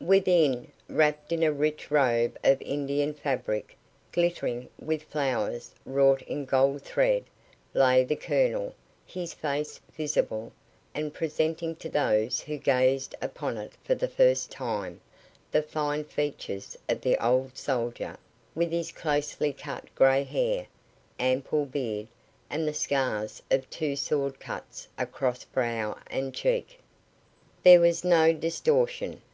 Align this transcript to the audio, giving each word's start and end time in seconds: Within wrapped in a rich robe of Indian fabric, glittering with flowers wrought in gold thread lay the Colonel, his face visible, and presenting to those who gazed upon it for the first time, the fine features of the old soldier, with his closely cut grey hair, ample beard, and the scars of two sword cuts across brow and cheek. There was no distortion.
Within 0.00 0.72
wrapped 0.88 1.32
in 1.32 1.42
a 1.42 1.52
rich 1.52 1.90
robe 1.90 2.38
of 2.42 2.62
Indian 2.62 3.12
fabric, 3.12 3.76
glittering 4.10 4.70
with 4.78 5.02
flowers 5.02 5.74
wrought 5.84 6.22
in 6.22 6.46
gold 6.46 6.80
thread 6.80 7.24
lay 7.74 8.02
the 8.02 8.16
Colonel, 8.16 8.74
his 9.04 9.34
face 9.34 9.82
visible, 9.94 10.50
and 10.94 11.12
presenting 11.12 11.76
to 11.76 11.90
those 11.90 12.40
who 12.40 12.56
gazed 12.56 13.14
upon 13.20 13.58
it 13.58 13.74
for 13.84 13.94
the 13.94 14.08
first 14.08 14.50
time, 14.50 14.98
the 15.50 15.60
fine 15.60 16.04
features 16.04 16.74
of 16.88 17.02
the 17.02 17.22
old 17.22 17.58
soldier, 17.58 18.16
with 18.54 18.72
his 18.72 18.92
closely 18.92 19.52
cut 19.52 19.94
grey 19.94 20.22
hair, 20.24 20.68
ample 21.20 21.66
beard, 21.66 22.08
and 22.48 22.66
the 22.66 22.72
scars 22.72 23.42
of 23.50 23.68
two 23.68 23.94
sword 23.94 24.40
cuts 24.40 24.88
across 24.96 25.44
brow 25.44 25.98
and 26.06 26.34
cheek. 26.34 26.78
There 27.62 27.80
was 27.80 28.02
no 28.04 28.32
distortion. 28.32 29.20